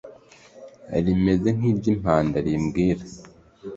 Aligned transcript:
rimeze 1.05 1.47
nk’iry’impanda 1.57 2.37
rimbwira 2.45 3.03